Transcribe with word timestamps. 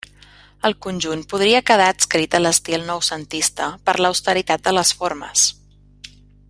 El 0.69 0.73
conjunt 0.85 1.19
podria 1.33 1.59
quedar 1.67 1.89
adscrit 1.95 2.37
a 2.37 2.41
l'estil 2.45 2.87
noucentista 2.89 3.69
per 3.91 3.95
l'austeritat 4.03 4.69
de 4.69 4.75
les 4.79 4.99
formes. 5.03 5.49